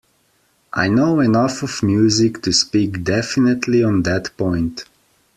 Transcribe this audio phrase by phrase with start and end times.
[0.73, 4.85] I know enough of music to speak definitely on that point.